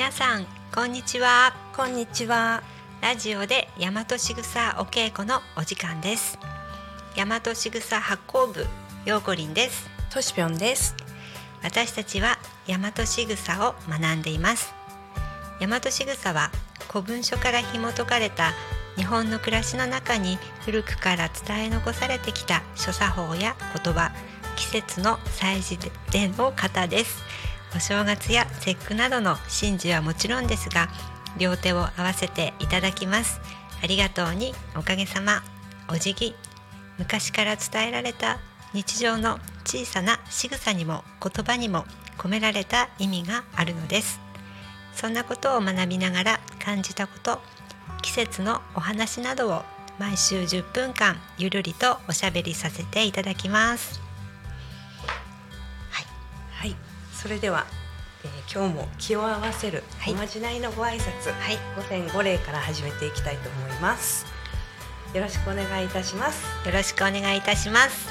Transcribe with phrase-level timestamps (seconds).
[0.00, 1.52] 皆さんこんにちは。
[1.76, 2.62] こんにちは。
[3.02, 6.38] ラジオで大和しぐさお稽古のお時間です。
[7.14, 8.64] 大和しぐさ発行部
[9.04, 9.90] ようこりんです。
[10.10, 10.94] としぴょんです。
[11.62, 14.72] 私たちは大和しぐさを学んでいます。
[15.60, 16.50] 大和しぐさは
[16.90, 18.54] 古文書から紐解かれた
[18.96, 24.12] 日本の暮らしの中に古くから伝え残されてきた諸作法や言葉
[24.56, 25.76] 季節の祭事
[26.10, 27.22] での方です
[27.74, 30.88] お正月や節句などの神事はもちろんですが
[31.38, 33.40] 両手を合わせていただきます。
[33.82, 35.42] ありがとうにおかげさま。
[35.88, 36.34] お辞儀。
[36.98, 38.38] 昔から伝えられた
[38.72, 41.84] 日常の小さな仕草にも言葉にも
[42.18, 44.20] 込められた意味があるのです。
[44.94, 47.40] そんなことを学びながら感じたこと
[48.02, 49.62] 季節のお話などを
[49.98, 54.09] 毎週10分間ゆるりとおしゃべりさせていただきます。
[57.20, 57.66] それでは、
[58.24, 60.14] えー今日も気を合わせるはい。
[60.14, 61.58] おまじないのご挨拶、はい。
[61.76, 64.26] 五点五礼から始めていきたいと思います。
[65.14, 66.42] よろしくお願いいたします。
[66.66, 68.08] よろしくお願いいたします。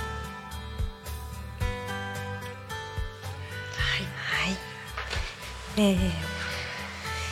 [4.16, 5.82] はい。
[5.82, 6.29] えー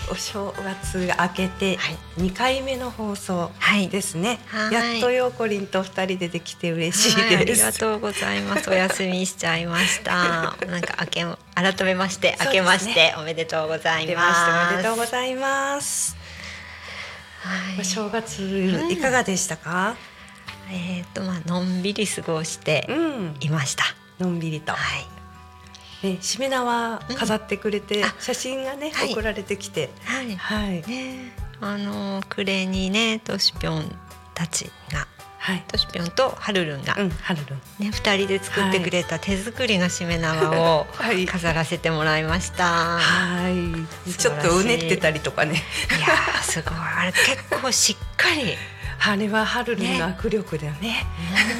[0.09, 4.39] お正月が明けてはい二回目の放送はいですね。
[4.47, 7.63] はいやっとようこりんと二人でできて嬉しいはい、ありです。
[7.63, 8.69] がとうございます。
[8.69, 10.55] お休みしちゃいました。
[10.67, 14.71] なんか明け改めまして、明けましておめでとうござい出ます。
[14.71, 16.15] おめでとうございます。
[17.41, 18.39] はいお正月
[18.89, 19.95] いかがでしたか？
[20.71, 23.83] えっ、とまあのんびり過ごしてうん、いました。
[24.19, 24.71] のんびりと。
[24.71, 25.16] はい。
[26.03, 29.11] ね、しめ縄飾ってくれて、写真がね、はい。
[29.13, 30.35] 送られてきて、はい。
[30.35, 33.91] はい、ね、あの暮れにね、としぴょん
[34.35, 35.07] たちが、
[35.39, 41.25] はい、としぴょんとはるるんが、うん、はるるん、ね二人で作ってくれた手作りのしめ縄をはい。
[41.25, 42.99] 飾らせてもらいました。
[42.99, 45.55] はい、ちょっとうねってたりとかね、い
[46.01, 46.73] やーすごい。
[46.75, 48.55] あれ結構しっかり。
[48.99, 51.05] あれははるるんの握力だよね。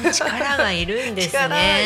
[0.04, 1.80] うん力がいるんです力ね。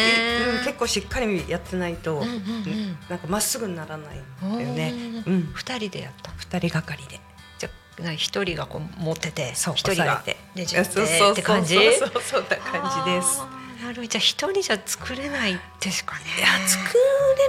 [0.48, 4.92] いうん、結構しっかりやってないと、うんうんうんなんかまっすぐにならないんだよね。
[5.26, 6.32] おーうん、二人でやった。
[6.36, 7.20] 二人がかりで、
[7.58, 7.70] じゃ
[8.00, 11.74] あな一人がこう持ってて、一人がねじ ってって感じ？
[11.74, 13.42] そうそうそう、そんな感じです。
[13.84, 16.22] なるじゃあ一人じゃ作れないですかね。
[16.38, 16.94] いや作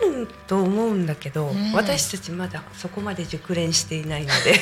[0.02, 4.60] れると思うんだけど、うん私たちまだそこまで熟練していないので、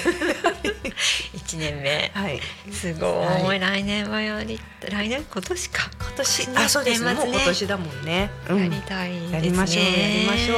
[1.33, 2.11] 一年目。
[2.13, 2.39] はい、
[2.71, 3.59] すごい、はい。
[3.59, 5.23] 来年はやり来年？
[5.31, 5.89] 今年か？
[5.99, 6.47] 今年。
[6.47, 6.53] ね。
[6.57, 7.03] あそうです。
[7.03, 8.59] ね年末ねもう今年だもんね、うん。
[8.59, 9.31] やりたいね。
[9.31, 10.57] やりましょうやりましょう。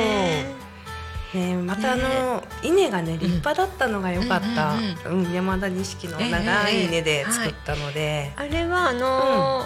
[1.38, 4.75] ねまたあの、稲がね立派だったのが良かった、
[5.08, 9.66] うんうん山田錦の長い稲で作ったので、あれはあの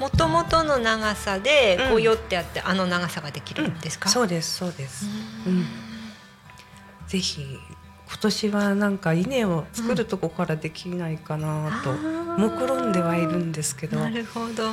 [0.00, 4.08] もともとの長さでこううんよってあって、あの長さができるんですか？
[4.08, 5.04] そうですそうです、
[5.46, 5.60] ううん。
[5.60, 5.66] ん。
[7.06, 7.60] ぜひ今
[8.22, 14.72] 年はなんか稲を作るとこからできないかなと、目論んではいるんですけどなるほど。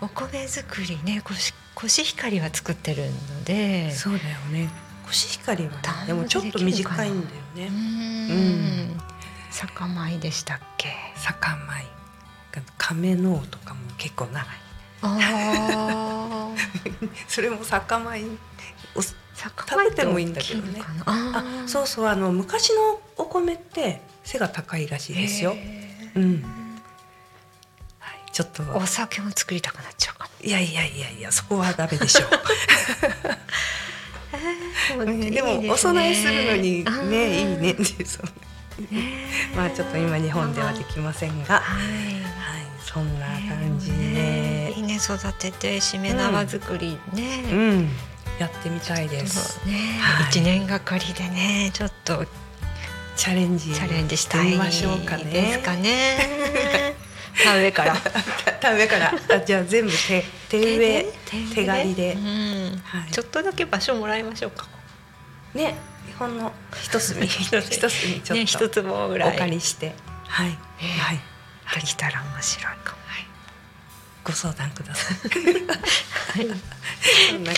[0.00, 3.90] お米作りね、コシコシヒカリは作ってるので。
[3.92, 4.68] そうだよね
[5.06, 9.00] コシヒカリはね単でもちょっと短いんだよねうーん。
[9.50, 10.88] 酒米でしたっけ？
[11.16, 14.44] 酒米亀のとかも結構長い
[15.02, 15.18] あ
[16.22, 16.48] あ。
[17.28, 18.22] それも酒米
[18.94, 19.00] お
[19.42, 25.52] 酒食べてもいいんだけどねあそうそうあの昔のお米って背が高いらしいですよ。
[25.56, 26.42] へうん。
[27.98, 32.30] はい、ちょっとーお酒も作りたくなっちゃうかいやいやいやいやそこはダメでしょう。
[34.98, 35.04] も。
[35.04, 38.26] ねでもお供えするのにねいいねってそう。
[39.56, 42.12] まあちょっと今日本ではできませんが、ははい。
[42.12, 42.22] い
[42.84, 47.80] そんな感じで、ね稲育ててしめ縄作りうね。
[47.82, 47.88] ん
[48.38, 49.60] やってみたいです。
[49.66, 52.24] ねはい一年がかりでねちょっと
[53.16, 55.24] チャレンジチャレンジしたいみましょうかね。
[55.24, 56.96] ですかね。
[57.44, 57.96] 田植えから。
[58.60, 61.12] 田植えからあじゃあ全部手手植え
[61.54, 64.66] 手刈りでうんはいちょっとだけ場所もらいましょうか。
[65.54, 65.74] ね
[66.18, 66.52] ほんの
[66.82, 69.36] 一隅一隅ちょっと、ね一坪ぐらい。
[69.36, 69.94] お借りして
[70.28, 70.56] はい、ね
[70.98, 71.20] はい
[71.74, 73.02] できたら面白いかも。
[74.24, 75.18] ご相談ください。
[76.36, 76.54] そんな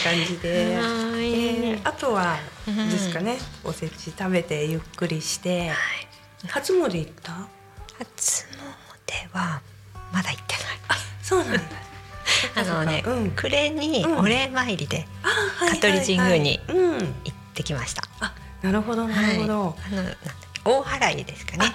[0.04, 0.82] 感じで、は
[1.18, 2.36] いえーあとは
[2.68, 5.76] うんですかね、おせち食べてゆっくりして、はい
[6.46, 7.32] 初詣行った？
[7.98, 8.44] 初
[9.06, 9.60] 詣は
[10.12, 10.98] まだ行ってない。
[11.22, 11.60] そうなんだ。
[12.56, 15.06] あのね、うん暮れにうんお礼参りで
[15.70, 16.98] 香取神宮にうん。
[16.98, 18.02] 行ってきました。
[18.20, 19.76] あ、なるほどなるほど。
[20.64, 21.72] 大払いですかね。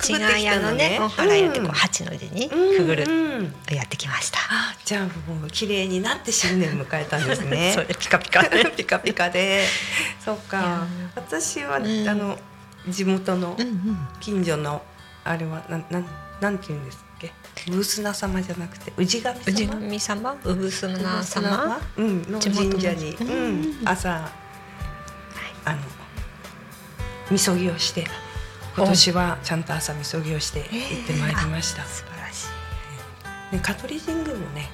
[0.00, 4.38] くぐってき違う屋のたのねね、大払いってこううん八の字にうんくぐるうんやってきました。
[4.50, 7.74] あ、じゃあもう綺麗になって新年迎えたんですね。
[7.98, 8.44] ピカピカ。
[8.76, 9.64] ピカピカで、
[10.24, 10.86] そっいやか。
[11.14, 12.38] 私は、うんあの
[12.88, 13.56] 地元の。
[14.20, 14.82] 近所の
[15.24, 16.06] あれはなんなん
[16.40, 17.32] なんて言うんですっけ？
[17.70, 19.44] ブースナ様じゃなくて氏神様？
[19.52, 24.30] 氏神様、うん、の神社に、ううんん、朝
[25.64, 25.78] あの
[27.30, 28.06] みそぎをして
[28.76, 31.84] 今年はちゃんと朝みそぎをして行ってまいりました。
[31.84, 32.46] 素晴らし
[33.52, 33.56] い。
[33.56, 34.70] ね、香取神宮もね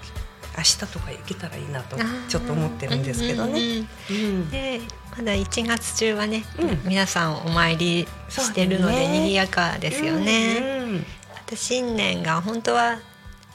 [0.56, 1.96] 明日とか行けたらいいなと
[2.28, 3.86] ちょっと思ってるんですけどね。
[4.10, 4.50] うんうんうんうん。
[4.50, 4.80] で
[5.16, 6.80] まだ1月中はね、うん。
[6.88, 10.58] 皆さんお参りしてるので賑やかですよね。
[10.60, 10.62] う
[10.96, 11.06] ん
[11.46, 12.98] 私新年が本当は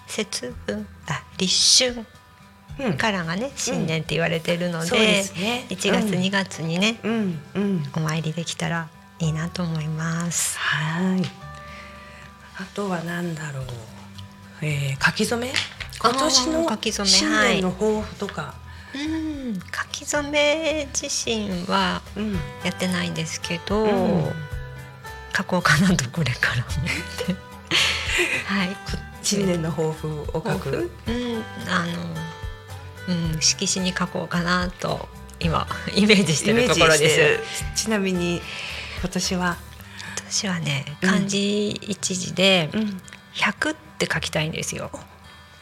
[0.08, 2.06] 節分あ立春
[2.80, 5.66] うんからがね新年って言われてるので,、そうですね。
[5.70, 7.84] 1月、うん2月にねうんうん。
[7.96, 8.90] お参りできたら
[9.22, 10.58] いいなと思います。
[10.58, 11.22] はい。
[12.58, 13.66] あとは何だろう。
[14.64, 15.54] えー、書き初め？
[16.00, 18.56] 今年の書き初め新年の抱負とか。
[18.94, 22.34] うん書き初め自身はうん。
[22.66, 24.32] やってないんですけど、うん
[25.38, 27.36] 書こうかなとこれから思って。
[28.52, 28.76] はい。
[29.22, 30.92] 新年の抱負を書く？
[31.08, 35.08] うん、あの、うん、色紙に書こうかなと
[35.40, 37.44] 今イメージしてるところでる
[37.76, 37.84] す。
[37.84, 38.42] ちなみに
[39.02, 39.58] 今年は。
[40.16, 43.02] 私はねうん漢字一字でん。
[43.34, 44.92] 百って書きたいんですよ。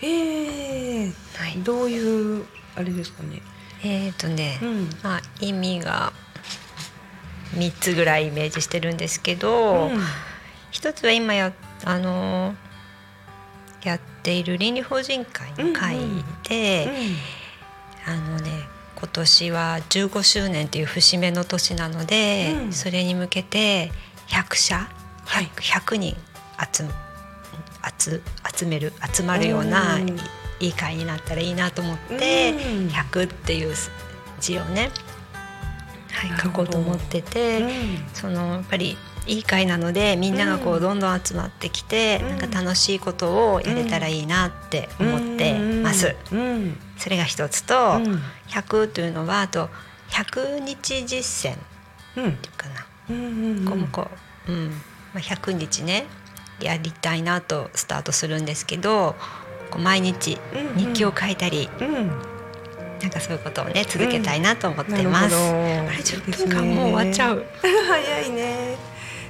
[0.01, 1.57] ええはい。
[1.63, 2.45] どういう
[2.75, 3.41] あれですかね。
[3.83, 6.11] えっ、とね、うんまあ意味が
[7.53, 9.99] 三つぐらいイメージしてるんですけど、うん
[10.71, 11.51] 一つは今や
[11.83, 12.53] あの
[13.83, 15.97] やっている倫理法人会の会
[16.47, 16.87] で、
[18.05, 18.38] あのね今
[19.19, 22.73] 年は15周年という節目の年なので、うん。
[22.73, 23.91] それに向けて
[24.27, 24.87] 100社
[25.25, 26.15] 100,、100人
[26.73, 26.91] 集む
[27.97, 28.21] 集
[28.55, 30.17] 集める集まるようなうん。
[30.61, 32.87] いい会になったらいいなと思って、うん。
[32.87, 33.73] 100っていう
[34.41, 34.91] 字をね、
[36.11, 37.69] はい、書こうと思ってて、うん。
[38.13, 40.81] そのやっぱりいい会なのでみんながこううん。
[40.81, 42.29] どんどん集まってきて、うん。
[42.39, 45.57] なんか楽しいことをやれたらいいなって思って
[45.89, 46.15] ます。
[46.31, 46.77] うん。
[46.97, 49.69] それが一つと、うん100というのはあと
[50.09, 51.59] 100日実践っ
[52.17, 52.31] うん。
[52.37, 53.65] ていうかな、うんうん。
[53.65, 54.07] こうもこ
[54.47, 54.75] う、うんま
[55.15, 56.05] あ、100日ね
[56.59, 59.15] やりたいなとスタートするんですけど
[59.69, 62.07] こう毎日うんうん日記を書いたり、うん。
[63.01, 65.35] なんかそういうことをね続けたいなと思ってます。
[65.35, 67.45] なるほどあれ10分間もう終わっちゃう。
[67.61, 68.75] 早いね。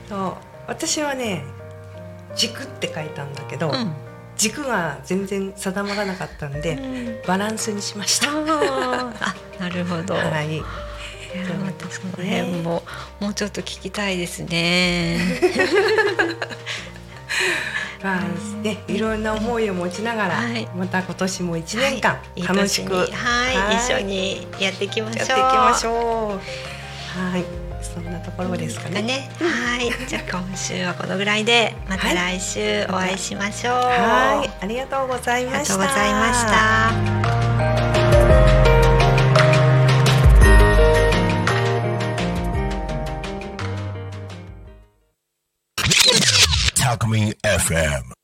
[0.07, 0.33] そう
[0.67, 1.43] 私はね
[2.35, 3.93] 軸って書いたんだけど、うん
[4.39, 8.29] 軸が全然定まらなかったんで、うんバランスにしました。
[8.31, 10.15] あ なるほど。
[10.15, 10.61] はい。
[11.63, 12.81] またその辺も
[13.19, 15.19] もうちょっと聞きたいですね。
[18.01, 18.23] まあ
[18.63, 25.25] ね、いろんな思いを持ちながら、はいまた今年も一年間はい楽しく、いいはい、一緒にやっていきましょう。
[25.25, 26.39] やっていきましょう。
[27.19, 27.43] はい、
[28.29, 29.01] ところですかね。
[29.01, 29.29] ね。
[29.39, 33.73] はい、じゃあ今週はこのぐらいで、また来週お会いしましょう。
[33.73, 35.73] はい、ありがとうございありがました。
[35.73, 36.59] とうございました。
[46.75, 48.18] Talk Me FM.